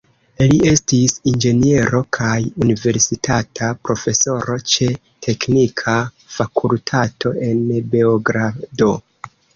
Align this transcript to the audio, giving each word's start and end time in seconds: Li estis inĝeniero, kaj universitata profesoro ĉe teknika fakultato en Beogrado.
Li 0.51 0.55
estis 0.67 1.17
inĝeniero, 1.31 1.99
kaj 2.17 2.31
universitata 2.67 3.69
profesoro 3.89 4.57
ĉe 4.73 4.89
teknika 5.27 5.99
fakultato 6.39 7.35
en 7.51 7.61
Beogrado. 7.93 8.91